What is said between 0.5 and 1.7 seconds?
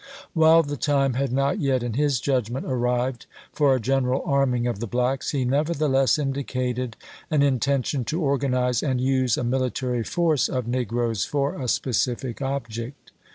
the time had not